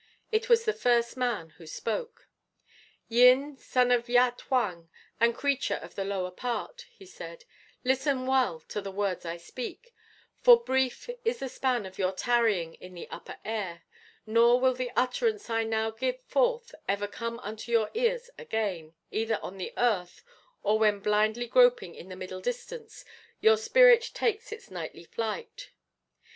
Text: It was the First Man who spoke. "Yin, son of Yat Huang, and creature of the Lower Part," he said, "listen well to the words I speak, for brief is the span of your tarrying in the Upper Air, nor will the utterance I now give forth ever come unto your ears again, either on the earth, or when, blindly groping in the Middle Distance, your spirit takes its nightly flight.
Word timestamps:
It 0.31 0.49
was 0.49 0.65
the 0.65 0.73
First 0.73 1.15
Man 1.15 1.51
who 1.59 1.67
spoke. 1.67 2.27
"Yin, 3.07 3.55
son 3.55 3.91
of 3.91 4.09
Yat 4.09 4.41
Huang, 4.49 4.89
and 5.19 5.35
creature 5.35 5.75
of 5.75 5.93
the 5.93 6.03
Lower 6.03 6.31
Part," 6.31 6.87
he 6.91 7.05
said, 7.05 7.45
"listen 7.83 8.25
well 8.25 8.59
to 8.61 8.81
the 8.81 8.89
words 8.89 9.25
I 9.27 9.37
speak, 9.37 9.93
for 10.39 10.59
brief 10.63 11.07
is 11.23 11.37
the 11.37 11.47
span 11.49 11.85
of 11.85 11.99
your 11.99 12.13
tarrying 12.13 12.73
in 12.81 12.95
the 12.95 13.07
Upper 13.11 13.37
Air, 13.45 13.83
nor 14.25 14.59
will 14.59 14.73
the 14.73 14.89
utterance 14.95 15.51
I 15.51 15.63
now 15.65 15.91
give 15.91 16.19
forth 16.23 16.73
ever 16.87 17.05
come 17.05 17.37
unto 17.37 17.71
your 17.71 17.91
ears 17.93 18.31
again, 18.39 18.95
either 19.11 19.39
on 19.43 19.59
the 19.59 19.71
earth, 19.77 20.23
or 20.63 20.79
when, 20.79 20.99
blindly 20.99 21.45
groping 21.45 21.93
in 21.93 22.09
the 22.09 22.15
Middle 22.15 22.41
Distance, 22.41 23.05
your 23.39 23.55
spirit 23.55 24.09
takes 24.15 24.51
its 24.51 24.71
nightly 24.71 25.03
flight. 25.03 25.69